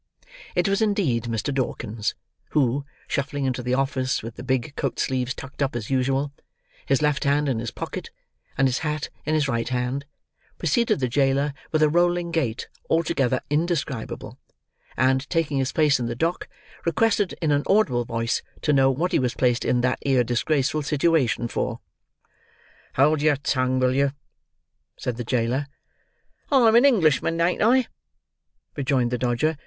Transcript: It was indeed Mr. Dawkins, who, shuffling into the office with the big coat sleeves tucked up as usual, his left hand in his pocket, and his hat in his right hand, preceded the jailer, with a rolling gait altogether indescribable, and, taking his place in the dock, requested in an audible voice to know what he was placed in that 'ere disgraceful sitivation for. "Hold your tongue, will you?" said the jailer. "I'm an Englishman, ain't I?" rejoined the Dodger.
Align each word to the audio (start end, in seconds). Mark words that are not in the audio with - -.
It 0.55 0.67
was 0.67 0.81
indeed 0.81 1.25
Mr. 1.25 1.53
Dawkins, 1.53 2.15
who, 2.49 2.85
shuffling 3.07 3.45
into 3.45 3.61
the 3.61 3.75
office 3.75 4.23
with 4.23 4.33
the 4.33 4.41
big 4.41 4.75
coat 4.75 4.97
sleeves 4.97 5.35
tucked 5.35 5.61
up 5.61 5.75
as 5.75 5.91
usual, 5.91 6.33
his 6.87 7.03
left 7.03 7.23
hand 7.23 7.47
in 7.47 7.59
his 7.59 7.69
pocket, 7.69 8.09
and 8.57 8.67
his 8.67 8.79
hat 8.79 9.09
in 9.25 9.35
his 9.35 9.47
right 9.47 9.69
hand, 9.69 10.05
preceded 10.57 10.99
the 11.01 11.07
jailer, 11.07 11.53
with 11.71 11.83
a 11.83 11.87
rolling 11.87 12.31
gait 12.31 12.67
altogether 12.89 13.41
indescribable, 13.51 14.39
and, 14.97 15.29
taking 15.29 15.59
his 15.59 15.71
place 15.71 15.99
in 15.99 16.07
the 16.07 16.15
dock, 16.15 16.47
requested 16.83 17.33
in 17.39 17.51
an 17.51 17.61
audible 17.67 18.03
voice 18.03 18.41
to 18.63 18.73
know 18.73 18.89
what 18.89 19.11
he 19.11 19.19
was 19.19 19.35
placed 19.35 19.63
in 19.63 19.81
that 19.81 19.99
'ere 20.03 20.23
disgraceful 20.23 20.81
sitivation 20.81 21.47
for. 21.47 21.79
"Hold 22.95 23.21
your 23.21 23.35
tongue, 23.37 23.77
will 23.77 23.93
you?" 23.93 24.13
said 24.97 25.17
the 25.17 25.23
jailer. 25.23 25.67
"I'm 26.51 26.73
an 26.75 26.85
Englishman, 26.85 27.39
ain't 27.39 27.61
I?" 27.61 27.85
rejoined 28.75 29.11
the 29.11 29.19
Dodger. 29.19 29.57